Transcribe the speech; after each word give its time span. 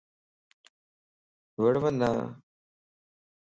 وڙونا 1.61 2.11